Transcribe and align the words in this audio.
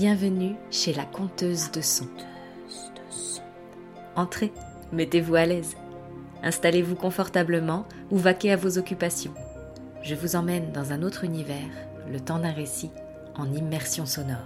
Bienvenue 0.00 0.56
chez 0.70 0.94
la 0.94 1.04
conteuse 1.04 1.72
de 1.72 1.82
son. 1.82 2.06
Entrez, 4.16 4.50
mettez-vous 4.92 5.34
à 5.34 5.44
l'aise. 5.44 5.76
Installez-vous 6.42 6.94
confortablement 6.94 7.84
ou 8.10 8.16
vaquez 8.16 8.50
à 8.50 8.56
vos 8.56 8.78
occupations. 8.78 9.34
Je 10.02 10.14
vous 10.14 10.36
emmène 10.36 10.72
dans 10.72 10.92
un 10.92 11.02
autre 11.02 11.24
univers, 11.24 11.68
le 12.10 12.18
temps 12.18 12.38
d'un 12.38 12.50
récit, 12.50 12.90
en 13.34 13.52
immersion 13.52 14.06
sonore. 14.06 14.38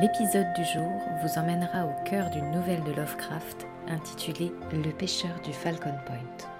L'épisode 0.00 0.52
du 0.54 0.62
jour 0.62 0.92
vous 1.24 1.36
emmènera 1.36 1.84
au 1.84 2.08
cœur 2.08 2.30
d'une 2.30 2.52
nouvelle 2.52 2.84
de 2.84 2.92
Lovecraft 2.92 3.66
intitulée 3.88 4.52
Le 4.72 4.92
pêcheur 4.92 5.40
du 5.44 5.52
Falcon 5.52 5.96
Point. 6.06 6.55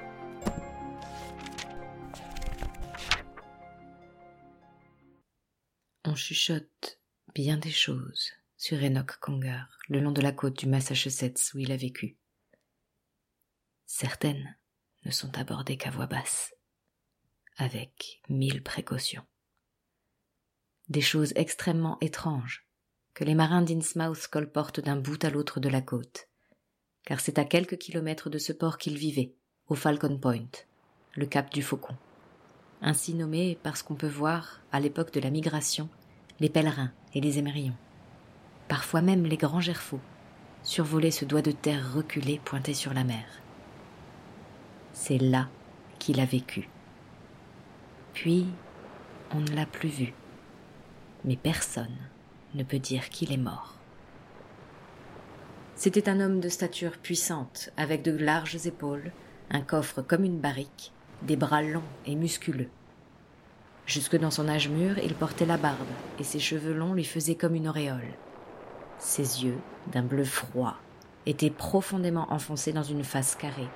Chuchote 6.17 6.99
bien 7.35 7.59
des 7.59 7.71
choses 7.71 8.33
sur 8.57 8.83
Enoch 8.83 9.19
Conger, 9.21 9.65
le 9.89 10.01
long 10.01 10.13
de 10.13 10.23
la 10.23 10.33
côte 10.33 10.59
du 10.59 10.67
Massachusetts 10.67 11.53
où 11.55 11.59
il 11.59 11.71
a 11.71 11.77
vécu. 11.77 12.17
Certaines 13.85 14.57
ne 15.05 15.11
sont 15.11 15.39
abordées 15.39 15.77
qu'à 15.77 15.91
voix 15.91 16.07
basse, 16.07 16.55
avec 17.57 18.23
mille 18.29 18.63
précautions. 18.63 19.25
Des 20.89 21.03
choses 21.03 21.33
extrêmement 21.37 21.99
étranges 22.01 22.67
que 23.15 23.25
les 23.25 23.35
marins 23.35 23.63
d'Innsmouth 23.63 24.27
colportent 24.29 24.81
d'un 24.81 24.97
bout 24.97 25.23
à 25.25 25.31
l'autre 25.31 25.61
de 25.61 25.69
la 25.69 25.83
côte, 25.83 26.29
car 27.05 27.21
c'est 27.21 27.39
à 27.39 27.45
quelques 27.45 27.79
kilomètres 27.79 28.31
de 28.31 28.39
ce 28.39 28.53
port 28.53 28.79
qu'ils 28.79 28.99
vivaient, 28.99 29.35
au 29.69 29.75
Falcon 29.75 30.19
Point, 30.19 30.51
le 31.15 31.27
cap 31.27 31.53
du 31.53 31.63
Faucon 31.63 31.97
ainsi 32.81 33.15
nommé 33.15 33.59
parce 33.63 33.83
qu'on 33.83 33.95
peut 33.95 34.09
voir, 34.09 34.61
à 34.73 34.81
l'époque 34.81 35.13
de 35.13 35.21
la 35.21 35.31
migration, 35.31 35.89
les 36.41 36.49
pèlerins 36.49 36.93
et 37.15 37.21
les 37.21 37.39
émerions. 37.39 37.77
Parfois 38.69 39.01
même 39.01 39.25
les 39.25 39.37
grands 39.37 39.61
gerfaux, 39.61 40.01
survoler 40.63 41.11
ce 41.11 41.25
doigt 41.25 41.43
de 41.43 41.53
terre 41.53 41.93
reculé 41.95 42.41
pointé 42.45 42.75
sur 42.75 42.93
la 42.93 43.05
mer. 43.05 43.25
C'est 44.93 45.19
là 45.19 45.49
qu'il 45.99 46.21
a 46.21 46.25
vécu. 46.25 46.69
Puis, 48.13 48.47
on 49.33 49.41
ne 49.41 49.55
l'a 49.55 49.67
plus 49.67 49.89
vu. 49.89 50.15
Mais 51.25 51.37
personne 51.37 51.97
ne 52.55 52.63
peut 52.63 52.79
dire 52.79 53.09
qu'il 53.11 53.33
est 53.33 53.37
mort. 53.37 53.77
C'était 55.75 56.09
un 56.09 56.21
homme 56.21 56.41
de 56.41 56.49
stature 56.49 56.97
puissante, 56.97 57.71
avec 57.77 58.03
de 58.03 58.13
larges 58.13 58.67
épaules, 58.67 59.13
un 59.51 59.61
coffre 59.61 60.01
comme 60.01 60.25
une 60.25 60.41
barrique, 60.41 60.93
des 61.23 61.37
bras 61.37 61.63
longs 61.63 61.83
et 62.07 62.15
musculeux. 62.15 62.71
Jusque 63.87 64.19
dans 64.19 64.33
son 64.33 64.49
âge 64.49 64.69
mûr, 64.69 64.99
il 64.99 65.15
portait 65.15 65.47
la 65.47 65.57
barbe, 65.57 65.79
et 66.19 66.25
ses 66.25 66.41
cheveux 66.41 66.75
longs 66.75 66.93
lui 66.93 67.05
faisaient 67.05 67.37
comme 67.37 67.55
une 67.55 67.69
auréole. 67.69 68.15
Ses 68.99 69.45
yeux, 69.45 69.59
d'un 69.93 70.03
bleu 70.03 70.25
froid, 70.25 70.75
étaient 71.25 71.51
profondément 71.51 72.27
enfoncés 72.33 72.73
dans 72.73 72.83
une 72.83 73.05
face 73.05 73.37
carrée, 73.37 73.69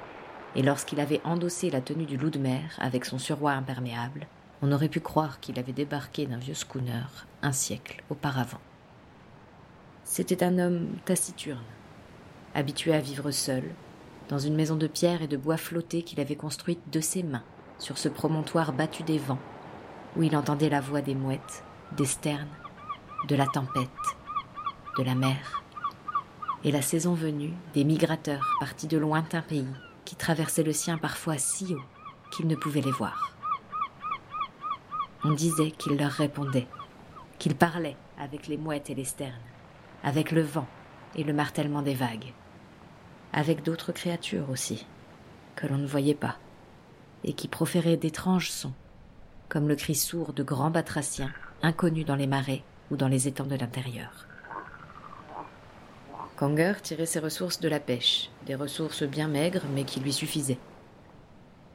et 0.56 0.62
lorsqu'il 0.62 0.98
avait 0.98 1.20
endossé 1.22 1.70
la 1.70 1.81
tenue 1.81 2.06
du 2.06 2.16
loup 2.16 2.31
de 2.31 2.41
mer 2.41 2.77
avec 2.78 3.05
son 3.05 3.19
surroi 3.19 3.53
imperméable, 3.53 4.27
on 4.62 4.72
aurait 4.72 4.88
pu 4.88 5.00
croire 5.00 5.38
qu'il 5.38 5.61
avait 5.61 5.72
débarqué 5.72 6.27
d'un 6.27 6.38
vieux 6.38 6.55
schooner 6.55 7.03
un 7.42 7.53
siècle 7.53 8.03
auparavant. 8.11 8.61
C'était 10.03 10.42
un 10.42 10.58
homme 10.58 10.88
taciturne, 11.05 11.62
habitué 12.56 12.92
à 12.94 13.00
vivre 13.00 13.31
seul, 13.31 13.62
dans 14.28 14.41
une 14.41 14.56
maison 14.56 14.75
de 14.75 14.88
pierre 14.88 15.22
et 15.22 15.28
de 15.28 15.36
bois 15.36 15.56
flotté 15.56 16.03
qu'il 16.03 16.20
avait 16.20 16.34
construite 16.34 16.91
de 16.91 17.00
ses 17.00 17.22
mains, 17.22 17.44
sur 17.78 17.97
ce 17.97 18.08
promontoire 18.08 18.72
battu 18.72 19.05
des 19.05 19.19
vents, 19.19 19.38
où 20.16 20.22
il 20.22 20.36
entendait 20.36 20.69
la 20.69 20.80
voix 20.80 21.03
des 21.03 21.14
mouettes, 21.14 21.64
des 21.92 22.06
sternes, 22.06 22.48
de 23.28 23.36
la 23.36 23.47
tempête, 23.47 23.89
de 24.98 25.03
la 25.03 25.14
mer, 25.14 25.62
et 26.65 26.72
la 26.72 26.82
saison 26.82 27.15
venue, 27.15 27.53
des 27.75 27.84
migrateurs 27.84 28.56
partis 28.60 28.87
de 28.87 28.99
lointains 28.99 29.43
pays, 29.43 29.66
qui 30.04 30.16
traversaient 30.16 30.62
le 30.62 30.72
sien 30.72 30.99
parfois 30.99 31.38
si 31.38 31.75
haut 31.75 31.82
qu'il 32.31 32.47
ne 32.47 32.56
pouvait 32.56 32.81
les 32.81 32.91
voir. 32.91 33.34
On 35.25 35.32
disait 35.32 35.70
qu'il 35.70 35.97
leur 35.97 36.12
répondait, 36.12 36.66
qu'il 37.38 37.54
parlait 37.54 37.97
avec 38.19 38.47
les 38.47 38.56
mouettes 38.56 38.91
et 38.91 38.94
les 38.94 39.04
sternes, 39.04 39.32
avec 40.03 40.32
le 40.32 40.43
vent 40.43 40.66
et 41.16 41.25
le 41.25 41.32
martèlement 41.32 41.82
des 41.82 41.94
vagues 41.94 42.32
avec 43.32 43.62
d'autres 43.62 43.93
créatures 43.93 44.50
aussi, 44.50 44.87
que 45.56 45.66
l'on 45.66 45.78
ne 45.78 45.87
voyait 45.87 46.15
pas, 46.15 46.37
et 47.25 47.32
qui 47.32 47.49
proféraient 47.49 47.97
d'étranges 47.97 48.50
sons, 48.50 48.72
comme 49.50 49.69
le 49.69 49.77
cri 49.77 49.94
sourd 49.94 50.33
de 50.33 50.43
grands 50.43 50.71
batraciens 50.71 51.31
inconnus 51.62 52.06
dans 52.06 52.16
les 52.16 52.27
marais 52.27 52.62
ou 52.91 52.97
dans 52.97 53.09
les 53.09 53.28
étangs 53.28 53.44
de 53.44 53.56
l'intérieur. 53.56 54.27
Kanger 56.37 56.72
tirait 56.83 57.05
ses 57.05 57.19
ressources 57.19 57.61
de 57.61 57.69
la 57.69 57.81
pêche, 57.81 58.31
des 58.47 58.55
ressources 58.55 59.03
bien 59.03 59.28
maigres 59.28 59.66
mais 59.75 59.84
qui 59.84 60.00
lui 60.00 60.15
suffisaient. 60.15 60.59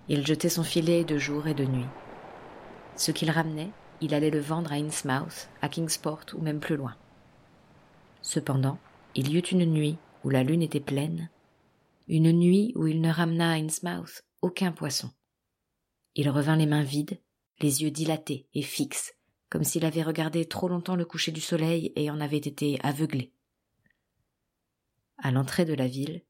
Il 0.09 0.25
jetait 0.25 0.49
son 0.49 0.63
filet 0.63 1.03
de 1.03 1.19
jour 1.19 1.47
et 1.47 1.53
de 1.53 1.65
nuit. 1.65 1.85
Ce 2.95 3.11
qu'il 3.11 3.29
ramenait, 3.29 3.69
il 4.01 4.15
allait 4.15 4.31
le 4.31 4.39
vendre 4.39 4.73
à 4.73 4.77
Innsmouth, 4.77 5.49
à 5.61 5.69
Kingsport 5.69 6.25
ou 6.33 6.41
même 6.41 6.59
plus 6.59 6.77
loin. 6.77 6.95
Cependant, 8.23 8.79
il 9.13 9.29
y 9.29 9.37
eut 9.37 9.51
une 9.51 9.65
nuit 9.65 9.97
où 10.23 10.31
la 10.31 10.41
lune 10.41 10.63
était 10.63 10.79
pleine 10.79 11.29
une 12.07 12.31
nuit 12.31 12.71
où 12.75 12.85
il 12.85 13.01
ne 13.01 13.11
ramena 13.11 13.51
à 13.51 13.55
Innsmouth 13.55 14.23
aucun 14.41 14.71
poisson. 14.71 15.09
Il 16.13 16.29
revint 16.29 16.55
les 16.55 16.67
mains 16.67 16.83
vides, 16.83 17.19
les 17.61 17.83
yeux 17.83 17.91
dilatés 17.91 18.47
et 18.53 18.61
fixes, 18.61 19.13
comme 19.49 19.63
s'il 19.63 19.85
avait 19.85 20.03
regardé 20.03 20.45
trop 20.45 20.67
longtemps 20.67 20.95
le 20.95 21.05
coucher 21.05 21.31
du 21.31 21.41
soleil 21.41 21.91
et 21.95 22.09
en 22.09 22.19
avait 22.19 22.37
été 22.37 22.79
aveuglé. 22.83 23.31
À 25.17 25.31
l'entrée 25.31 25.65
de 25.65 25.73
la 25.73 25.87
ville, 25.87 26.23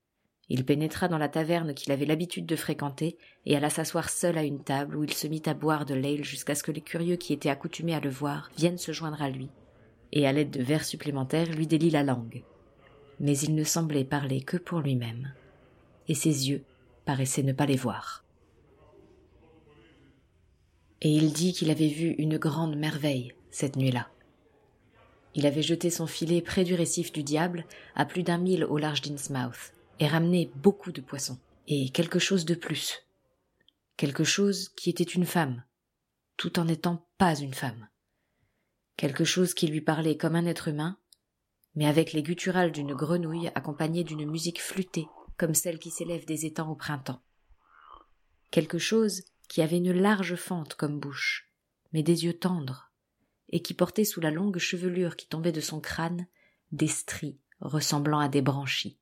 il 0.47 0.63
pénétra 0.63 1.07
dans 1.07 1.17
la 1.17 1.27
taverne 1.29 1.73
qu'il 1.73 1.91
avait 1.91 2.05
l'habitude 2.05 2.45
de 2.45 2.55
fréquenter 2.55 3.17
et 3.45 3.55
alla 3.55 3.71
s'asseoir 3.71 4.09
seul 4.09 4.37
à 4.37 4.43
une 4.43 4.63
table 4.63 4.95
où 4.95 5.03
il 5.03 5.13
se 5.13 5.27
mit 5.27 5.41
à 5.47 5.55
boire 5.55 5.85
de 5.85 5.95
l'ale 5.95 6.23
jusqu'à 6.23 6.53
ce 6.53 6.61
que 6.61 6.71
les 6.71 6.81
curieux 6.81 7.15
qui 7.15 7.33
étaient 7.33 7.49
accoutumés 7.49 7.95
à 7.95 7.99
le 7.99 8.11
voir 8.11 8.51
viennent 8.55 8.77
se 8.77 8.91
joindre 8.91 9.21
à 9.21 9.29
lui, 9.29 9.49
et 10.11 10.27
à 10.27 10.31
l'aide 10.31 10.51
de 10.51 10.61
verres 10.61 10.85
supplémentaires 10.85 11.51
lui 11.51 11.65
délient 11.65 11.89
la 11.89 12.03
langue. 12.03 12.43
Mais 13.19 13.37
il 13.39 13.55
ne 13.55 13.63
semblait 13.63 14.03
parler 14.03 14.41
que 14.41 14.57
pour 14.57 14.81
lui-même 14.81 15.33
et 16.07 16.15
ses 16.15 16.49
yeux 16.49 16.63
paraissaient 17.05 17.43
ne 17.43 17.53
pas 17.53 17.65
les 17.65 17.75
voir. 17.75 18.24
Et 21.05 21.09
il 21.09 21.33
dit 21.33 21.53
qu'il 21.53 21.69
avait 21.69 21.87
vu 21.87 22.15
une 22.17 22.39
grande 22.39 22.75
merveille 22.75 23.31
cette 23.51 23.75
nuit-là. 23.75 24.09
Il 25.35 25.45
avait 25.45 25.61
jeté 25.61 25.91
son 25.91 26.07
filet 26.07 26.41
près 26.41 26.63
du 26.63 26.73
récif 26.73 27.11
du 27.11 27.21
diable, 27.21 27.67
à 27.93 28.05
plus 28.05 28.23
d'un 28.23 28.39
mille 28.39 28.65
au 28.65 28.79
large 28.79 29.03
d'Innsmouth, 29.03 29.71
et 29.99 30.07
ramené 30.07 30.51
beaucoup 30.55 30.91
de 30.91 31.01
poissons, 31.01 31.37
et 31.67 31.91
quelque 31.91 32.17
chose 32.17 32.43
de 32.43 32.55
plus. 32.55 33.05
Quelque 33.97 34.23
chose 34.23 34.69
qui 34.69 34.89
était 34.89 35.03
une 35.03 35.27
femme, 35.27 35.63
tout 36.37 36.57
en 36.57 36.65
n'étant 36.65 37.07
pas 37.19 37.35
une 37.35 37.53
femme. 37.53 37.87
Quelque 38.97 39.25
chose 39.25 39.53
qui 39.53 39.67
lui 39.67 39.81
parlait 39.81 40.17
comme 40.17 40.35
un 40.35 40.47
être 40.47 40.69
humain, 40.69 40.97
mais 41.75 41.85
avec 41.85 42.13
les 42.13 42.23
gutturales 42.23 42.71
d'une 42.71 42.95
grenouille 42.95 43.51
accompagnée 43.53 44.03
d'une 44.03 44.27
musique 44.27 44.59
flûtée 44.59 45.05
comme 45.37 45.53
celle 45.53 45.77
qui 45.77 45.91
s'élève 45.91 46.25
des 46.25 46.47
étangs 46.47 46.71
au 46.71 46.75
printemps. 46.75 47.21
Quelque 48.49 48.79
chose 48.79 49.21
qui 49.47 49.61
avait 49.61 49.77
une 49.77 49.91
large 49.91 50.35
fente 50.35 50.75
comme 50.75 50.99
bouche, 50.99 51.51
mais 51.93 52.03
des 52.03 52.25
yeux 52.25 52.37
tendres, 52.37 52.91
et 53.49 53.61
qui 53.61 53.73
portait 53.73 54.03
sous 54.03 54.21
la 54.21 54.31
longue 54.31 54.57
chevelure 54.57 55.15
qui 55.15 55.27
tombait 55.27 55.51
de 55.51 55.61
son 55.61 55.79
crâne 55.79 56.27
des 56.71 56.87
stries 56.87 57.39
ressemblant 57.61 58.19
à 58.19 58.27
des 58.27 58.41
branchies. 58.41 58.97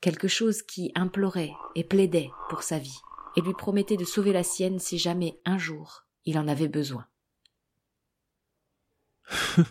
Quelque 0.00 0.28
chose 0.28 0.62
qui 0.62 0.92
implorait 0.94 1.52
et 1.74 1.84
plaidait 1.84 2.30
pour 2.48 2.62
sa 2.62 2.78
vie, 2.78 3.00
et 3.36 3.40
lui 3.40 3.54
promettait 3.54 3.96
de 3.96 4.04
sauver 4.04 4.32
la 4.32 4.42
sienne 4.42 4.78
si 4.78 4.98
jamais 4.98 5.38
un 5.44 5.58
jour 5.58 6.04
il 6.24 6.38
en 6.38 6.48
avait 6.48 6.68
besoin. 6.68 7.06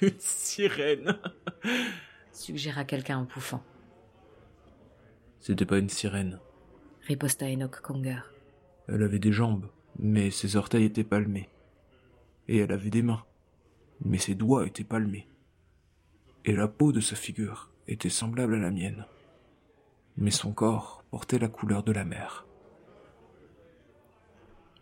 Une 0.00 0.18
sirène 0.18 1.18
suggéra 2.32 2.84
quelqu'un 2.84 3.18
en 3.18 3.26
pouffant. 3.26 3.62
C'était 5.40 5.66
pas 5.66 5.78
une 5.78 5.88
sirène, 5.88 6.40
riposta 7.06 7.46
Enoch 7.46 7.80
Conger. 7.82 8.20
Elle 8.88 9.02
avait 9.02 9.20
des 9.20 9.32
jambes, 9.32 9.66
mais 9.98 10.30
ses 10.30 10.56
orteils 10.56 10.84
étaient 10.84 11.04
palmés. 11.04 11.48
Et 12.48 12.58
elle 12.58 12.72
avait 12.72 12.90
des 12.90 13.02
mains, 13.02 13.24
mais 14.04 14.18
ses 14.18 14.34
doigts 14.34 14.66
étaient 14.66 14.84
palmés. 14.84 15.28
Et 16.44 16.52
la 16.52 16.68
peau 16.68 16.92
de 16.92 17.00
sa 17.00 17.16
figure 17.16 17.70
était 17.88 18.08
semblable 18.10 18.54
à 18.54 18.58
la 18.58 18.70
mienne. 18.70 19.06
Mais 20.16 20.30
son 20.30 20.52
corps 20.52 21.04
portait 21.10 21.38
la 21.38 21.48
couleur 21.48 21.82
de 21.82 21.92
la 21.92 22.04
mer. 22.04 22.46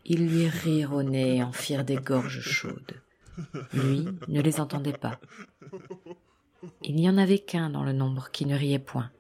Ils 0.07 0.29
lui 0.29 0.49
rirent 0.49 0.95
au 0.95 1.03
nez 1.03 1.37
et 1.37 1.43
en 1.43 1.53
firent 1.53 1.85
des 1.85 1.97
gorges 1.97 2.41
chaudes. 2.41 3.01
Lui 3.73 4.07
ne 4.29 4.41
les 4.41 4.61
entendait 4.61 4.93
pas. 4.93 5.19
Il 6.83 6.95
n'y 6.95 7.09
en 7.09 7.19
avait 7.19 7.39
qu'un 7.39 7.71
dans 7.71 7.85
le 7.85 7.93
nombre 7.93 8.31
qui 8.31 8.47
ne 8.47 8.57
riait 8.57 8.79
point 8.79 9.11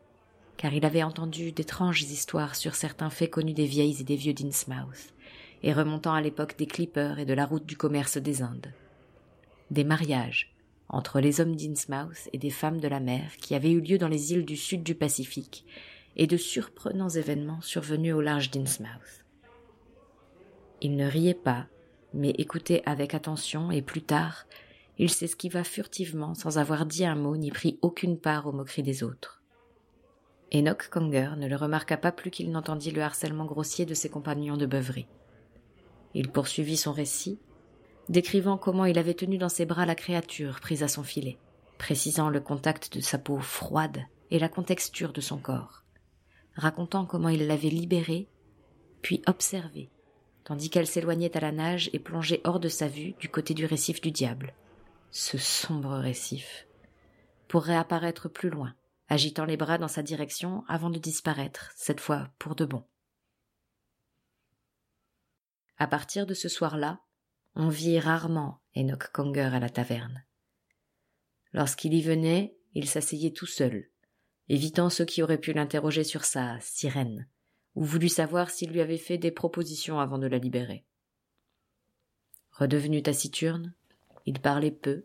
car 0.64 0.72
il 0.72 0.86
avait 0.86 1.02
entendu 1.02 1.52
d'étranges 1.52 2.04
histoires 2.04 2.54
sur 2.54 2.74
certains 2.74 3.10
faits 3.10 3.28
connus 3.28 3.52
des 3.52 3.66
vieilles 3.66 4.00
et 4.00 4.04
des 4.04 4.16
vieux 4.16 4.32
d'Innsmouth, 4.32 5.12
et 5.62 5.74
remontant 5.74 6.14
à 6.14 6.22
l'époque 6.22 6.56
des 6.56 6.64
clippers 6.64 7.18
et 7.18 7.26
de 7.26 7.34
la 7.34 7.44
route 7.44 7.66
du 7.66 7.76
commerce 7.76 8.16
des 8.16 8.40
Indes. 8.40 8.72
des 9.70 9.84
mariages 9.84 10.54
entre 10.88 11.20
les 11.20 11.42
hommes 11.42 11.54
d'Innsmouth 11.54 12.30
et 12.32 12.38
des 12.38 12.48
femmes 12.48 12.80
de 12.80 12.88
la 12.88 13.00
mer 13.00 13.36
qui 13.36 13.54
avaient 13.54 13.72
eu 13.72 13.82
lieu 13.82 13.98
dans 13.98 14.08
les 14.08 14.32
îles 14.32 14.46
du 14.46 14.56
sud 14.56 14.82
du 14.82 14.94
Pacifique 14.94 15.66
et 16.16 16.26
de 16.26 16.38
surprenants 16.38 17.10
événements 17.10 17.60
survenus 17.60 18.14
au 18.14 18.22
large 18.22 18.50
d'Innsmouth. 18.50 19.26
Il 20.80 20.96
ne 20.96 21.06
riait 21.06 21.34
pas, 21.34 21.66
mais 22.14 22.30
écoutait 22.38 22.82
avec 22.86 23.12
attention 23.12 23.70
et 23.70 23.82
plus 23.82 24.00
tard, 24.00 24.46
il 24.96 25.10
s'esquiva 25.10 25.62
furtivement 25.62 26.32
sans 26.32 26.56
avoir 26.56 26.86
dit 26.86 27.04
un 27.04 27.16
mot 27.16 27.36
ni 27.36 27.50
pris 27.50 27.78
aucune 27.82 28.18
part 28.18 28.46
aux 28.46 28.52
moqueries 28.52 28.82
des 28.82 29.02
autres. 29.02 29.43
Enoch 30.54 30.88
Conger 30.88 31.30
ne 31.36 31.48
le 31.48 31.56
remarqua 31.56 31.96
pas 31.96 32.12
plus 32.12 32.30
qu'il 32.30 32.52
n'entendit 32.52 32.92
le 32.92 33.02
harcèlement 33.02 33.44
grossier 33.44 33.86
de 33.86 33.94
ses 33.94 34.08
compagnons 34.08 34.56
de 34.56 34.66
beuverie. 34.66 35.08
Il 36.14 36.30
poursuivit 36.30 36.76
son 36.76 36.92
récit, 36.92 37.40
décrivant 38.08 38.56
comment 38.56 38.84
il 38.84 38.98
avait 38.98 39.14
tenu 39.14 39.36
dans 39.36 39.48
ses 39.48 39.66
bras 39.66 39.84
la 39.84 39.96
créature 39.96 40.60
prise 40.60 40.84
à 40.84 40.88
son 40.88 41.02
filet, 41.02 41.38
précisant 41.78 42.30
le 42.30 42.40
contact 42.40 42.94
de 42.94 43.00
sa 43.00 43.18
peau 43.18 43.38
froide 43.38 44.04
et 44.30 44.38
la 44.38 44.48
contexture 44.48 45.12
de 45.12 45.20
son 45.20 45.38
corps, 45.38 45.82
racontant 46.54 47.04
comment 47.04 47.30
il 47.30 47.48
l'avait 47.48 47.68
libérée, 47.68 48.28
puis 49.02 49.22
observée, 49.26 49.90
tandis 50.44 50.70
qu'elle 50.70 50.86
s'éloignait 50.86 51.36
à 51.36 51.40
la 51.40 51.52
nage 51.52 51.90
et 51.92 51.98
plongeait 51.98 52.40
hors 52.44 52.60
de 52.60 52.68
sa 52.68 52.86
vue 52.86 53.14
du 53.18 53.28
côté 53.28 53.54
du 53.54 53.66
récif 53.66 54.00
du 54.00 54.12
diable. 54.12 54.54
Ce 55.10 55.36
sombre 55.36 55.96
récif, 55.96 56.68
pour 57.48 57.62
réapparaître 57.62 58.28
plus 58.28 58.50
loin, 58.50 58.74
agitant 59.14 59.44
les 59.44 59.56
bras 59.56 59.78
dans 59.78 59.88
sa 59.88 60.02
direction 60.02 60.64
avant 60.66 60.90
de 60.90 60.98
disparaître, 60.98 61.72
cette 61.76 62.00
fois 62.00 62.30
pour 62.38 62.56
de 62.56 62.64
bon. 62.64 62.84
À 65.78 65.86
partir 65.86 66.26
de 66.26 66.34
ce 66.34 66.48
soir-là, 66.48 67.00
on 67.54 67.68
vit 67.68 68.00
rarement 68.00 68.60
Enoch 68.76 69.10
Conger 69.12 69.50
à 69.54 69.60
la 69.60 69.70
taverne. 69.70 70.24
Lorsqu'il 71.52 71.94
y 71.94 72.02
venait, 72.02 72.56
il 72.74 72.88
s'asseyait 72.88 73.30
tout 73.30 73.46
seul, 73.46 73.88
évitant 74.48 74.90
ceux 74.90 75.04
qui 75.04 75.22
auraient 75.22 75.38
pu 75.38 75.52
l'interroger 75.52 76.02
sur 76.02 76.24
sa 76.24 76.58
sirène, 76.60 77.28
ou 77.76 77.84
voulu 77.84 78.08
savoir 78.08 78.50
s'il 78.50 78.72
lui 78.72 78.80
avait 78.80 78.98
fait 78.98 79.18
des 79.18 79.30
propositions 79.30 80.00
avant 80.00 80.18
de 80.18 80.26
la 80.26 80.38
libérer. 80.38 80.84
Redevenu 82.50 83.02
taciturne, 83.02 83.74
il 84.26 84.40
parlait 84.40 84.72
peu, 84.72 85.04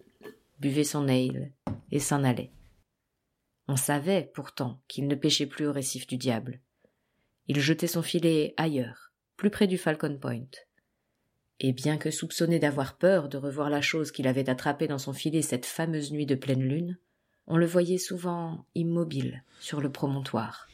buvait 0.59 0.83
son 0.83 1.07
ale 1.07 1.51
et 1.91 1.99
s'en 1.99 2.23
allait. 2.23 2.51
On 3.71 3.75
savait 3.75 4.31
pourtant 4.33 4.81
qu'il 4.87 5.07
ne 5.07 5.13
pêchait 5.13 5.45
plus 5.45 5.67
au 5.67 5.71
récif 5.71 6.07
du 6.07 6.17
diable. 6.17 6.59
Il 7.47 7.59
jetait 7.59 7.85
son 7.85 8.01
filet 8.01 8.55
ailleurs, 8.57 9.11
plus 9.37 9.51
près 9.51 9.67
du 9.67 9.77
Falcon 9.77 10.17
Point. 10.19 10.49
Et 11.59 11.71
bien 11.71 11.99
que 11.99 12.09
soupçonné 12.09 12.57
d'avoir 12.57 12.97
peur 12.97 13.29
de 13.29 13.37
revoir 13.37 13.69
la 13.69 13.81
chose 13.81 14.11
qu'il 14.11 14.27
avait 14.27 14.49
attrapée 14.49 14.87
dans 14.87 14.97
son 14.97 15.13
filet 15.13 15.43
cette 15.43 15.67
fameuse 15.67 16.11
nuit 16.11 16.25
de 16.25 16.33
pleine 16.33 16.63
lune, 16.63 16.97
on 17.45 17.57
le 17.57 17.67
voyait 17.67 17.99
souvent 17.99 18.65
immobile 18.73 19.43
sur 19.59 19.81
le 19.81 19.91
promontoire, 19.91 20.67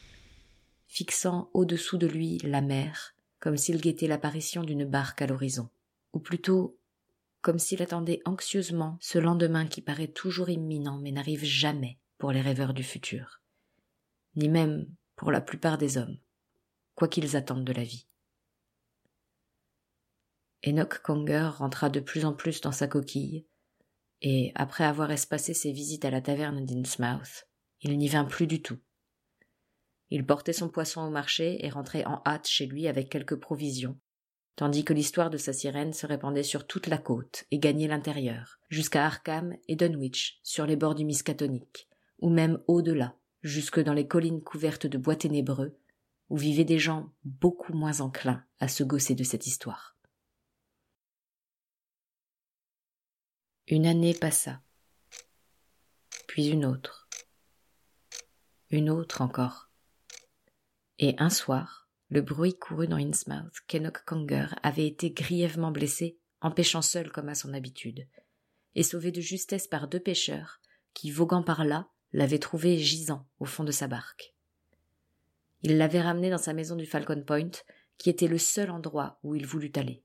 fixant 0.86 1.50
au-dessous 1.52 1.98
de 1.98 2.06
lui 2.06 2.38
la 2.44 2.62
mer, 2.62 3.12
comme 3.40 3.58
s'il 3.58 3.78
guettait 3.78 4.08
l'apparition 4.08 4.62
d'une 4.62 4.86
barque 4.86 5.20
à 5.20 5.26
l'horizon, 5.26 5.68
ou 6.14 6.18
plutôt 6.18 6.78
comme 7.42 7.58
s'il 7.58 7.82
attendait 7.82 8.22
anxieusement 8.24 8.96
ce 9.02 9.18
lendemain 9.18 9.66
qui 9.66 9.82
paraît 9.82 10.08
toujours 10.08 10.48
imminent 10.48 10.96
mais 10.96 11.12
n'arrive 11.12 11.44
jamais, 11.44 11.98
pour 12.18 12.32
les 12.32 12.40
rêveurs 12.40 12.74
du 12.74 12.82
futur, 12.82 13.40
ni 14.34 14.48
même 14.48 14.86
pour 15.16 15.30
la 15.30 15.40
plupart 15.40 15.78
des 15.78 15.98
hommes, 15.98 16.18
quoi 16.94 17.08
qu'ils 17.08 17.36
attendent 17.36 17.64
de 17.64 17.72
la 17.72 17.84
vie. 17.84 18.06
Enoch 20.66 21.00
Conger 21.02 21.50
rentra 21.54 21.90
de 21.90 22.00
plus 22.00 22.24
en 22.24 22.32
plus 22.32 22.60
dans 22.60 22.72
sa 22.72 22.88
coquille, 22.88 23.46
et 24.22 24.52
après 24.54 24.84
avoir 24.84 25.10
espacé 25.10 25.54
ses 25.54 25.72
visites 25.72 26.04
à 26.04 26.10
la 26.10 26.20
taverne 26.20 26.64
d'Innsmouth, 26.64 27.46
il 27.82 27.96
n'y 27.98 28.08
vint 28.08 28.24
plus 28.24 28.46
du 28.46 28.62
tout. 28.62 28.78
Il 30.10 30.24
portait 30.24 30.52
son 30.52 30.68
poisson 30.68 31.02
au 31.02 31.10
marché 31.10 31.64
et 31.64 31.68
rentrait 31.68 32.04
en 32.04 32.22
hâte 32.24 32.48
chez 32.48 32.66
lui 32.66 32.88
avec 32.88 33.10
quelques 33.10 33.38
provisions, 33.38 33.98
tandis 34.54 34.84
que 34.84 34.94
l'histoire 34.94 35.30
de 35.30 35.36
sa 35.36 35.52
sirène 35.52 35.92
se 35.92 36.06
répandait 36.06 36.42
sur 36.42 36.66
toute 36.66 36.86
la 36.86 36.98
côte 36.98 37.44
et 37.50 37.58
gagnait 37.58 37.88
l'intérieur, 37.88 38.58
jusqu'à 38.70 39.04
Arkham 39.04 39.54
et 39.68 39.76
Dunwich, 39.76 40.40
sur 40.42 40.64
les 40.64 40.76
bords 40.76 40.94
du 40.94 41.04
Miskatonic, 41.04 41.88
ou 42.18 42.30
même 42.30 42.60
au-delà, 42.66 43.16
jusque 43.42 43.80
dans 43.80 43.92
les 43.92 44.08
collines 44.08 44.42
couvertes 44.42 44.86
de 44.86 44.98
bois 44.98 45.16
ténébreux, 45.16 45.78
où 46.28 46.36
vivaient 46.36 46.64
des 46.64 46.78
gens 46.78 47.12
beaucoup 47.24 47.72
moins 47.72 48.00
enclins 48.00 48.44
à 48.58 48.68
se 48.68 48.82
gausser 48.82 49.14
de 49.14 49.24
cette 49.24 49.46
histoire. 49.46 49.96
Une 53.68 53.86
année 53.86 54.14
passa, 54.14 54.60
puis 56.28 56.48
une 56.48 56.64
autre, 56.64 57.08
une 58.70 58.90
autre 58.90 59.22
encore. 59.22 59.70
Et 60.98 61.14
un 61.18 61.30
soir, 61.30 61.88
le 62.08 62.22
bruit 62.22 62.56
courut 62.56 62.86
dans 62.86 62.96
Innsmouth 62.96 63.60
qu'Enoch 63.66 64.04
Conger 64.06 64.46
avait 64.62 64.86
été 64.86 65.10
grièvement 65.10 65.72
blessé 65.72 66.18
en 66.40 66.50
pêchant 66.50 66.82
seul 66.82 67.10
comme 67.10 67.28
à 67.28 67.34
son 67.34 67.54
habitude, 67.54 68.06
et 68.74 68.82
sauvé 68.82 69.10
de 69.10 69.20
justesse 69.20 69.66
par 69.66 69.88
deux 69.88 70.00
pêcheurs 70.00 70.60
qui, 70.94 71.10
voguant 71.10 71.42
par 71.42 71.64
là, 71.64 71.88
l'avait 72.16 72.38
trouvé 72.38 72.78
gisant 72.78 73.26
au 73.40 73.44
fond 73.44 73.62
de 73.62 73.70
sa 73.70 73.88
barque. 73.88 74.34
Il 75.62 75.76
l'avait 75.76 76.00
ramené 76.00 76.30
dans 76.30 76.38
sa 76.38 76.54
maison 76.54 76.74
du 76.74 76.86
Falcon 76.86 77.22
Point, 77.22 77.50
qui 77.98 78.08
était 78.08 78.26
le 78.26 78.38
seul 78.38 78.70
endroit 78.70 79.18
où 79.22 79.34
il 79.34 79.46
voulut 79.46 79.72
aller. 79.76 80.02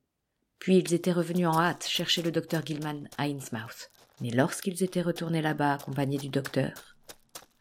Puis 0.60 0.78
ils 0.78 0.94
étaient 0.94 1.14
revenus 1.14 1.48
en 1.48 1.58
hâte 1.58 1.88
chercher 1.88 2.22
le 2.22 2.34
docteur 2.34 2.66
Gilman 2.66 3.08
à 3.18 3.24
Innsmouth. 3.24 3.92
Mais 4.20 4.30
lorsqu'ils 4.30 4.84
étaient 4.84 5.02
retournés 5.02 5.42
là-bas 5.42 5.76
accompagnés 5.76 6.18
du 6.18 6.28
docteur, 6.28 6.98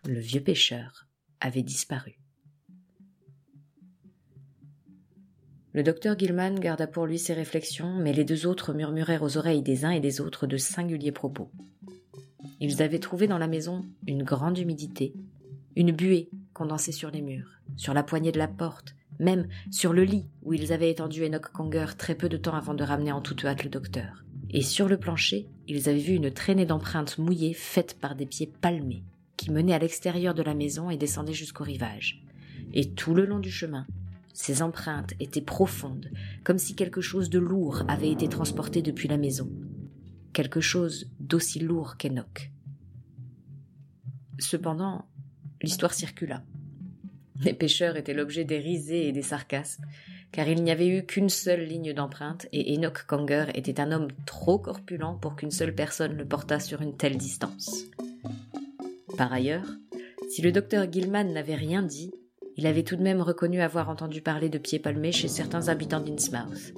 le 0.05 0.19
vieux 0.19 0.43
pêcheur 0.43 1.06
avait 1.41 1.62
disparu. 1.62 2.19
Le 5.73 5.85
docteur 5.85 6.19
Gilman 6.19 6.58
garda 6.58 6.88
pour 6.88 7.06
lui 7.06 7.20
ses 7.20 7.35
réflexions, 7.35 7.94
mais 7.94 8.12
les 8.12 8.25
deux 8.25 8.46
autres 8.46 8.73
murmurèrent 8.75 9.23
aux 9.23 9.37
oreilles 9.37 9.62
des 9.62 9.85
uns 9.85 9.93
et 9.93 10.00
des 10.00 10.20
autres 10.20 10.49
de 10.49 10.56
singuliers 10.56 11.12
propos. 11.12 11.53
Ils 12.61 12.83
avaient 12.83 12.99
trouvé 12.99 13.27
dans 13.27 13.39
la 13.39 13.47
maison 13.47 13.85
une 14.07 14.23
grande 14.23 14.59
humidité, 14.59 15.15
une 15.77 15.93
buée 15.93 16.29
condensée 16.53 16.93
sur 16.93 17.11
les 17.11 17.23
murs, 17.23 17.61
sur 17.77 17.95
la 17.95 18.03
poignée 18.03 18.33
de 18.33 18.39
la 18.39 18.49
porte, 18.49 18.95
même 19.19 19.47
sur 19.71 19.93
le 19.93 20.05
lit 20.05 20.29
où 20.43 20.55
ils 20.55 20.73
avaient 20.73 20.91
étendu 20.91 21.25
Enoch 21.25 21.53
Conger 21.53 21.87
très 21.97 22.15
peu 22.15 22.29
de 22.29 22.37
temps 22.37 22.55
avant 22.55 22.75
de 22.75 22.85
ramener 22.85 23.13
en 23.13 23.20
toute 23.20 23.44
hâte 23.44 23.65
le 23.65 23.70
docteur. 23.70 24.25
Et 24.51 24.63
sur 24.63 24.89
le 24.89 24.99
plancher, 24.99 25.49
ils 25.69 25.89
avaient 25.89 25.99
vu 25.99 26.15
une 26.15 26.31
traînée 26.31 26.67
d'empreintes 26.67 27.19
mouillées 27.19 27.55
faites 27.55 27.99
par 28.01 28.17
des 28.17 28.27
pieds 28.27 28.51
palmés, 28.61 29.05
qui 29.37 29.51
menaient 29.51 29.75
à 29.75 29.79
l'extérieur 29.79 30.35
de 30.35 30.43
la 30.43 30.55
maison 30.55 30.91
et 30.91 30.97
descendaient 30.97 31.32
jusqu'au 31.32 31.65
rivage. 31.65 32.23
Et 32.73 32.91
tout 32.91 33.15
le 33.15 33.27
long 33.27 33.39
du 33.39 33.51
chemin, 33.51 33.87
ces 34.32 34.63
empreintes 34.63 35.15
étaient 35.20 35.41
profondes, 35.41 36.11
comme 36.44 36.59
si 36.59 36.75
quelque 36.75 37.01
chose 37.01 37.31
de 37.31 37.39
lourd 37.39 37.82
avait 37.89 38.11
été 38.11 38.29
transporté 38.29 38.82
depuis 38.82 39.09
la 39.09 39.19
maison, 39.19 39.51
quelque 40.32 40.60
chose 40.60 41.10
d'aussi 41.19 41.60
lourd 41.60 41.96
qu'Enoch. 41.96 42.51
Cependant, 44.39 45.06
l'histoire 45.63 45.94
circula. 45.94 46.43
Les 47.43 47.55
pêcheurs 47.55 47.96
étaient 47.96 48.15
l'objet 48.15 48.44
des 48.44 48.58
risées 48.58 49.08
et 49.08 49.13
des 49.13 49.22
sarcasmes, 49.22 49.84
car 50.32 50.46
il 50.49 50.63
n'y 50.63 50.70
avait 50.70 50.89
eu 50.89 51.05
qu'une 51.05 51.29
seule 51.29 51.65
ligne 51.65 51.93
d'empreinte 51.93 52.46
et 52.53 52.75
Enoch 52.75 53.05
Conger 53.06 53.46
était 53.55 53.81
un 53.81 53.93
homme 53.93 54.08
trop 54.27 54.58
corpulent 54.58 55.19
pour 55.20 55.37
qu'une 55.37 55.51
seule 55.51 55.75
personne 55.75 56.17
le 56.17 56.25
portât 56.25 56.60
sur 56.60 56.82
une 56.82 56.96
telle 56.96 57.17
distance. 57.17 57.84
Par 59.17 59.32
ailleurs, 59.32 59.67
si 60.29 60.43
le 60.43 60.53
docteur 60.53 60.91
Gilman 60.91 61.32
n'avait 61.32 61.56
rien 61.56 61.82
dit, 61.82 62.13
il 62.56 62.67
avait 62.67 62.84
tout 62.84 62.96
de 62.96 63.03
même 63.03 63.22
reconnu 63.22 63.60
avoir 63.60 63.89
entendu 63.89 64.20
parler 64.20 64.49
de 64.49 64.58
pieds 64.58 64.79
palmés 64.79 65.13
chez 65.13 65.29
certains 65.29 65.69
habitants 65.69 66.01
d'Innsmouth. 66.01 66.75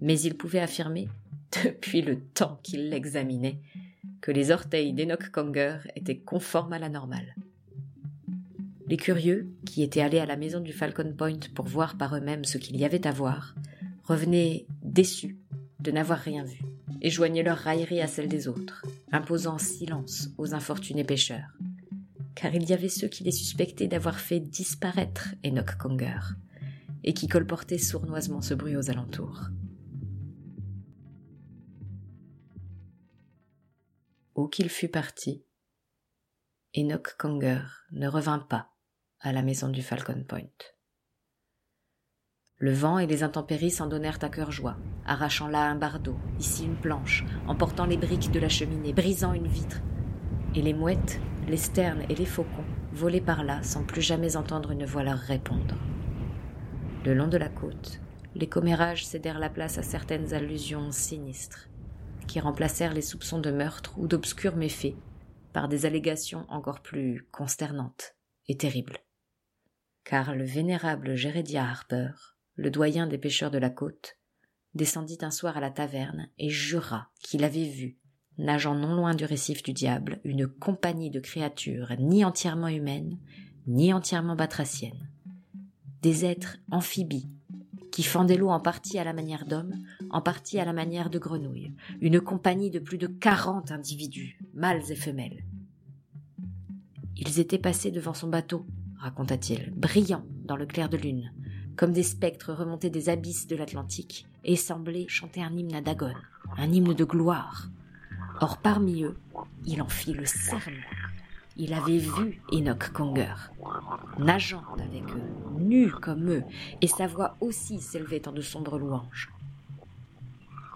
Mais 0.00 0.20
il 0.20 0.36
pouvait 0.36 0.60
affirmer 0.60 1.08
depuis 1.64 2.02
le 2.02 2.20
temps 2.20 2.58
qu'il 2.62 2.88
l'examinait, 2.90 3.58
que 4.20 4.30
les 4.30 4.50
orteils 4.50 4.92
d'Enoch 4.92 5.30
Conger 5.30 5.78
étaient 5.96 6.18
conformes 6.18 6.72
à 6.72 6.78
la 6.78 6.88
normale. 6.88 7.34
Les 8.86 8.96
curieux, 8.96 9.50
qui 9.64 9.82
étaient 9.82 10.02
allés 10.02 10.18
à 10.18 10.26
la 10.26 10.36
maison 10.36 10.60
du 10.60 10.72
Falcon 10.72 11.14
Point 11.16 11.40
pour 11.54 11.66
voir 11.66 11.96
par 11.96 12.14
eux-mêmes 12.16 12.44
ce 12.44 12.58
qu'il 12.58 12.76
y 12.76 12.84
avait 12.84 13.06
à 13.06 13.12
voir, 13.12 13.54
revenaient 14.04 14.66
déçus 14.82 15.38
de 15.80 15.90
n'avoir 15.90 16.18
rien 16.18 16.44
vu, 16.44 16.60
et 17.00 17.10
joignaient 17.10 17.42
leur 17.42 17.58
raillerie 17.58 18.00
à 18.00 18.06
celle 18.06 18.28
des 18.28 18.48
autres, 18.48 18.84
imposant 19.12 19.58
silence 19.58 20.30
aux 20.38 20.54
infortunés 20.54 21.04
pêcheurs. 21.04 21.56
Car 22.34 22.54
il 22.54 22.68
y 22.68 22.72
avait 22.72 22.88
ceux 22.88 23.08
qui 23.08 23.24
les 23.24 23.32
suspectaient 23.32 23.88
d'avoir 23.88 24.18
fait 24.18 24.40
disparaître 24.40 25.34
Enoch 25.44 25.76
Conger, 25.78 26.20
et 27.04 27.14
qui 27.14 27.28
colportaient 27.28 27.78
sournoisement 27.78 28.40
ce 28.40 28.54
bruit 28.54 28.76
aux 28.76 28.90
alentours. 28.90 29.50
Qu'il 34.50 34.68
fût 34.68 34.88
parti, 34.88 35.44
Enoch 36.76 37.16
Conger 37.18 37.62
ne 37.92 38.08
revint 38.08 38.38
pas 38.38 38.70
à 39.20 39.32
la 39.32 39.42
maison 39.42 39.68
du 39.68 39.82
Falcon 39.82 40.24
Point. 40.28 40.50
Le 42.58 42.72
vent 42.72 42.98
et 42.98 43.06
les 43.06 43.22
intempéries 43.22 43.70
s'en 43.70 43.86
donnèrent 43.86 44.22
à 44.22 44.28
cœur 44.28 44.52
joie, 44.52 44.76
arrachant 45.06 45.48
là 45.48 45.68
un 45.68 45.74
bardeau, 45.74 46.16
ici 46.38 46.64
une 46.64 46.76
planche, 46.76 47.24
emportant 47.48 47.86
les 47.86 47.96
briques 47.96 48.30
de 48.30 48.38
la 48.38 48.48
cheminée, 48.48 48.92
brisant 48.92 49.32
une 49.32 49.48
vitre. 49.48 49.80
Et 50.54 50.62
les 50.62 50.74
mouettes, 50.74 51.20
les 51.48 51.56
sternes 51.56 52.04
et 52.08 52.14
les 52.14 52.26
faucons 52.26 52.64
volaient 52.92 53.20
par 53.20 53.44
là 53.44 53.62
sans 53.62 53.84
plus 53.84 54.02
jamais 54.02 54.36
entendre 54.36 54.70
une 54.70 54.84
voix 54.84 55.02
leur 55.02 55.18
répondre. 55.18 55.76
Le 57.04 57.14
long 57.14 57.28
de 57.28 57.38
la 57.38 57.48
côte, 57.48 58.00
les 58.34 58.48
commérages 58.48 59.06
cédèrent 59.06 59.40
la 59.40 59.50
place 59.50 59.78
à 59.78 59.82
certaines 59.82 60.32
allusions 60.32 60.92
sinistres, 60.92 61.68
qui 62.26 62.40
remplacèrent 62.40 62.94
les 62.94 63.02
soupçons 63.02 63.40
de 63.40 63.50
meurtre 63.50 63.98
ou 63.98 64.06
d'obscurs 64.06 64.56
méfaits 64.56 64.94
par 65.52 65.68
des 65.68 65.86
allégations 65.86 66.44
encore 66.48 66.80
plus 66.80 67.26
consternantes 67.30 68.16
et 68.48 68.56
terribles. 68.56 68.98
Car 70.04 70.34
le 70.34 70.44
vénérable 70.44 71.14
Jérédia 71.14 71.64
Harper, 71.64 72.10
le 72.56 72.70
doyen 72.70 73.06
des 73.06 73.18
pêcheurs 73.18 73.50
de 73.50 73.58
la 73.58 73.70
côte, 73.70 74.18
descendit 74.74 75.18
un 75.22 75.30
soir 75.30 75.56
à 75.56 75.60
la 75.60 75.70
taverne 75.70 76.28
et 76.38 76.50
jura 76.50 77.08
qu'il 77.20 77.44
avait 77.44 77.68
vu, 77.68 77.96
nageant 78.38 78.74
non 78.74 78.94
loin 78.94 79.14
du 79.14 79.24
récif 79.24 79.62
du 79.62 79.72
diable, 79.72 80.20
une 80.24 80.46
compagnie 80.46 81.10
de 81.10 81.20
créatures 81.20 81.92
ni 81.98 82.24
entièrement 82.24 82.68
humaines, 82.68 83.18
ni 83.66 83.92
entièrement 83.92 84.36
batraciennes. 84.36 85.08
Des 86.02 86.24
êtres 86.24 86.58
amphibies, 86.70 87.30
qui 87.94 88.02
fendaient 88.02 88.36
l'eau 88.36 88.48
en 88.48 88.58
partie 88.58 88.98
à 88.98 89.04
la 89.04 89.12
manière 89.12 89.46
d'hommes, 89.46 89.76
en 90.10 90.20
partie 90.20 90.58
à 90.58 90.64
la 90.64 90.72
manière 90.72 91.10
de 91.10 91.20
grenouilles, 91.20 91.72
une 92.00 92.20
compagnie 92.20 92.72
de 92.72 92.80
plus 92.80 92.98
de 92.98 93.06
quarante 93.06 93.70
individus, 93.70 94.36
mâles 94.52 94.90
et 94.90 94.96
femelles. 94.96 95.44
Ils 97.16 97.38
étaient 97.38 97.56
passés 97.56 97.92
devant 97.92 98.12
son 98.12 98.26
bateau, 98.26 98.66
raconta-t-il, 98.98 99.72
brillants 99.76 100.26
dans 100.44 100.56
le 100.56 100.66
clair 100.66 100.88
de 100.88 100.96
lune, 100.96 101.32
comme 101.76 101.92
des 101.92 102.02
spectres 102.02 102.52
remontés 102.52 102.90
des 102.90 103.10
abysses 103.10 103.46
de 103.46 103.54
l'Atlantique, 103.54 104.26
et 104.42 104.56
semblaient 104.56 105.06
chanter 105.06 105.40
un 105.40 105.56
hymne 105.56 105.76
à 105.76 105.80
Dagon, 105.80 106.14
un 106.56 106.72
hymne 106.72 106.94
de 106.94 107.04
gloire. 107.04 107.68
Or 108.40 108.58
parmi 108.58 109.04
eux, 109.04 109.16
il 109.66 109.80
en 109.80 109.88
fit 109.88 110.14
le 110.14 110.26
serment. 110.26 110.82
Il 111.56 111.72
avait 111.72 111.98
vu 111.98 112.42
Enoch 112.50 112.90
Conger, 112.92 113.36
nageant 114.18 114.64
avec 114.80 115.04
eux, 115.10 115.43
comme 116.00 116.30
eux, 116.30 116.44
et 116.80 116.86
sa 116.86 117.06
voix 117.06 117.36
aussi 117.40 117.80
s'élevait 117.80 118.28
en 118.28 118.32
de 118.32 118.40
sombres 118.40 118.78
louanges. 118.78 119.30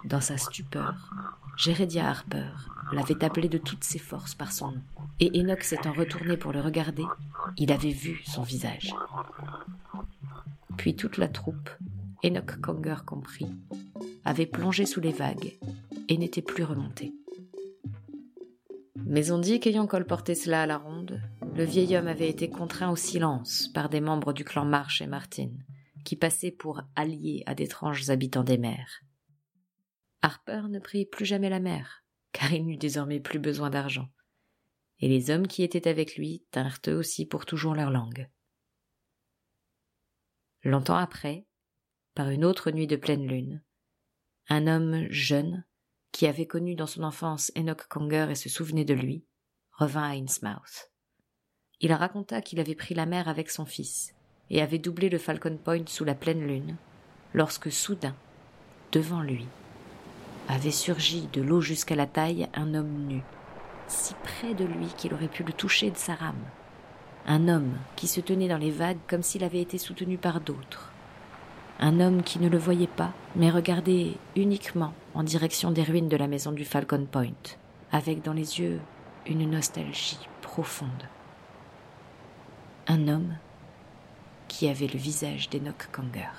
Dans 0.05 0.21
sa 0.21 0.37
stupeur, 0.37 1.13
Jérédia 1.57 2.09
Harper 2.09 2.51
l'avait 2.93 3.23
appelé 3.23 3.49
de 3.49 3.57
toutes 3.57 3.83
ses 3.83 3.99
forces 3.99 4.35
par 4.35 4.51
son 4.51 4.71
nom, 4.71 4.81
et 5.19 5.39
Enoch 5.39 5.63
s'étant 5.63 5.93
retourné 5.93 6.37
pour 6.37 6.53
le 6.53 6.61
regarder, 6.61 7.05
il 7.57 7.71
avait 7.71 7.91
vu 7.91 8.21
son 8.25 8.43
visage. 8.43 8.93
Puis 10.77 10.95
toute 10.95 11.17
la 11.17 11.27
troupe, 11.27 11.69
Enoch 12.23 12.59
Conger 12.61 12.95
compris, 13.05 13.47
avait 14.25 14.45
plongé 14.45 14.85
sous 14.85 15.01
les 15.01 15.11
vagues 15.11 15.57
et 16.07 16.17
n'était 16.17 16.41
plus 16.41 16.63
remonté. 16.63 17.13
Mais 19.05 19.31
on 19.31 19.39
dit 19.39 19.59
qu'ayant 19.59 19.87
colporté 19.87 20.35
cela 20.35 20.63
à 20.63 20.65
la 20.65 20.77
ronde, 20.77 21.08
le 21.59 21.65
vieil 21.65 21.97
homme 21.97 22.07
avait 22.07 22.29
été 22.29 22.49
contraint 22.49 22.89
au 22.89 22.95
silence 22.95 23.67
par 23.73 23.89
des 23.89 23.99
membres 23.99 24.31
du 24.31 24.45
clan 24.45 24.63
Marsh 24.63 25.01
et 25.01 25.07
Martin, 25.07 25.51
qui 26.05 26.15
passaient 26.15 26.53
pour 26.53 26.83
alliés 26.95 27.43
à 27.47 27.53
d'étranges 27.53 28.09
habitants 28.09 28.45
des 28.45 28.57
mers. 28.57 29.01
Harper 30.21 30.61
ne 30.69 30.79
prit 30.79 31.05
plus 31.05 31.25
jamais 31.25 31.49
la 31.49 31.59
mer, 31.59 32.05
car 32.31 32.53
il 32.53 32.65
n'eut 32.65 32.77
désormais 32.77 33.19
plus 33.19 33.39
besoin 33.39 33.69
d'argent, 33.69 34.07
et 34.99 35.09
les 35.09 35.31
hommes 35.31 35.47
qui 35.47 35.61
étaient 35.63 35.89
avec 35.89 36.15
lui 36.15 36.45
tinrent 36.51 36.79
eux 36.87 36.95
aussi 36.95 37.25
pour 37.25 37.45
toujours 37.45 37.75
leur 37.75 37.91
langue. 37.91 38.29
Longtemps 40.63 40.95
après, 40.95 41.45
par 42.15 42.29
une 42.29 42.45
autre 42.45 42.71
nuit 42.71 42.87
de 42.87 42.95
pleine 42.95 43.27
lune, 43.27 43.61
un 44.47 44.65
homme 44.65 45.07
jeune, 45.09 45.65
qui 46.13 46.25
avait 46.25 46.47
connu 46.47 46.75
dans 46.75 46.87
son 46.87 47.03
enfance 47.03 47.51
Enoch 47.57 47.85
Conger 47.89 48.27
et 48.29 48.35
se 48.35 48.47
souvenait 48.47 48.85
de 48.85 48.93
lui, 48.93 49.25
revint 49.73 50.09
à 50.09 50.15
Innsmouth. 50.15 50.89
Il 51.81 51.93
raconta 51.93 52.41
qu'il 52.41 52.59
avait 52.59 52.75
pris 52.75 52.93
la 52.93 53.05
mer 53.05 53.27
avec 53.27 53.49
son 53.49 53.65
fils 53.65 54.13
et 54.49 54.61
avait 54.61 54.79
doublé 54.79 55.09
le 55.09 55.17
Falcon 55.17 55.57
Point 55.63 55.85
sous 55.87 56.05
la 56.05 56.15
pleine 56.15 56.45
lune, 56.45 56.75
lorsque 57.33 57.71
soudain, 57.71 58.15
devant 58.91 59.21
lui, 59.21 59.45
avait 60.47 60.71
surgi 60.71 61.29
de 61.33 61.41
l'eau 61.41 61.61
jusqu'à 61.61 61.95
la 61.95 62.07
taille 62.07 62.47
un 62.53 62.73
homme 62.73 63.07
nu, 63.07 63.21
si 63.87 64.13
près 64.23 64.53
de 64.53 64.65
lui 64.65 64.87
qu'il 64.97 65.13
aurait 65.13 65.27
pu 65.27 65.43
le 65.43 65.53
toucher 65.53 65.91
de 65.91 65.97
sa 65.97 66.15
rame 66.15 66.45
un 67.29 67.47
homme 67.47 67.77
qui 67.95 68.07
se 68.07 68.21
tenait 68.21 68.47
dans 68.47 68.57
les 68.57 68.71
vagues 68.71 68.97
comme 69.07 69.21
s'il 69.21 69.43
avait 69.43 69.61
été 69.61 69.77
soutenu 69.77 70.17
par 70.17 70.41
d'autres, 70.41 70.91
un 71.79 71.99
homme 71.99 72.23
qui 72.23 72.39
ne 72.39 72.49
le 72.49 72.57
voyait 72.57 72.87
pas, 72.87 73.13
mais 73.35 73.51
regardait 73.51 74.13
uniquement 74.35 74.93
en 75.13 75.23
direction 75.23 75.71
des 75.71 75.83
ruines 75.83 76.09
de 76.09 76.17
la 76.17 76.27
maison 76.27 76.51
du 76.51 76.65
Falcon 76.65 77.05
Point, 77.09 77.29
avec 77.91 78.23
dans 78.23 78.33
les 78.33 78.59
yeux 78.59 78.79
une 79.27 79.49
nostalgie 79.49 80.19
profonde. 80.41 80.89
Un 82.91 83.07
homme 83.07 83.35
qui 84.47 84.67
avait 84.67 84.87
le 84.87 84.97
visage 84.97 85.47
d'Enoch 85.51 85.89
Kanger. 85.91 86.31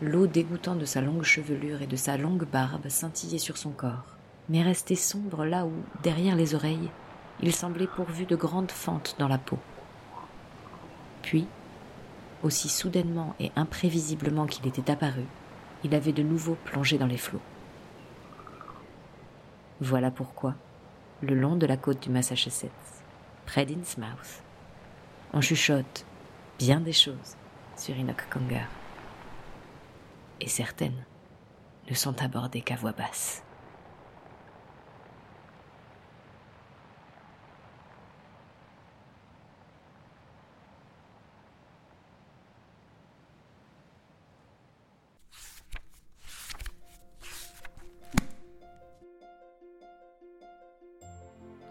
L'eau 0.00 0.26
dégoûtant 0.26 0.74
de 0.74 0.86
sa 0.86 1.02
longue 1.02 1.22
chevelure 1.22 1.82
et 1.82 1.86
de 1.86 1.96
sa 1.96 2.16
longue 2.16 2.46
barbe 2.46 2.88
scintillait 2.88 3.36
sur 3.36 3.58
son 3.58 3.72
corps, 3.72 4.16
mais 4.48 4.62
restait 4.62 4.94
sombre 4.94 5.44
là 5.44 5.66
où, 5.66 5.72
derrière 6.02 6.34
les 6.34 6.54
oreilles, 6.54 6.88
il 7.42 7.52
semblait 7.52 7.86
pourvu 7.86 8.24
de 8.24 8.36
grandes 8.36 8.70
fentes 8.70 9.16
dans 9.18 9.28
la 9.28 9.36
peau. 9.36 9.58
Puis, 11.20 11.46
aussi 12.42 12.70
soudainement 12.70 13.34
et 13.38 13.52
imprévisiblement 13.54 14.46
qu'il 14.46 14.66
était 14.66 14.90
apparu, 14.90 15.24
il 15.84 15.94
avait 15.94 16.12
de 16.12 16.22
nouveau 16.22 16.56
plongé 16.64 16.96
dans 16.96 17.04
les 17.04 17.18
flots. 17.18 17.42
Voilà 19.82 20.10
pourquoi, 20.10 20.54
le 21.20 21.34
long 21.34 21.56
de 21.56 21.66
la 21.66 21.76
côte 21.76 22.02
du 22.02 22.08
Massachusetts, 22.08 22.70
près 23.44 23.66
d'Innsmouth, 23.66 24.42
on 25.32 25.40
chuchote 25.40 26.06
bien 26.58 26.80
des 26.80 26.92
choses 26.92 27.36
sur 27.76 27.94
Enoch. 27.96 28.22
Et 30.40 30.48
certaines 30.48 31.04
ne 31.88 31.94
sont 31.94 32.22
abordées 32.22 32.62
qu'à 32.62 32.76
voix 32.76 32.92
basse. 32.92 33.42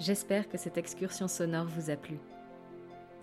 J'espère 0.06 0.48
que 0.48 0.58
cette 0.58 0.78
excursion 0.78 1.28
sonore 1.28 1.66
vous 1.66 1.90
a 1.90 1.96
plu. 1.96 2.20